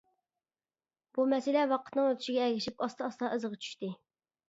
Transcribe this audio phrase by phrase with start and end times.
[1.19, 3.97] بۇ مەسىلە ۋاقىتنىڭ ئۆتۈشىگە ئەگىشىپ ئاستا-ئاستا ئىزىغا چۈشتى.